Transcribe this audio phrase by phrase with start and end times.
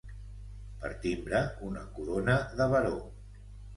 [0.85, 2.95] Per timbre una corona de baró.